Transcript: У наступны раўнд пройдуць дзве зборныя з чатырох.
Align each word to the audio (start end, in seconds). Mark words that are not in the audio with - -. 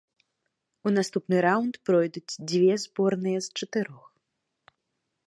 У 0.89 0.93
наступны 0.97 1.37
раўнд 1.47 1.75
пройдуць 1.89 2.37
дзве 2.53 2.71
зборныя 2.85 3.39
з 3.49 3.63
чатырох. 3.63 4.05